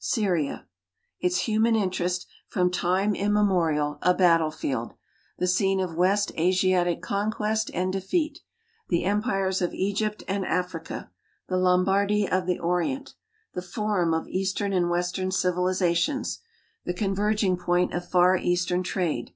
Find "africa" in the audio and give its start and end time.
10.44-11.10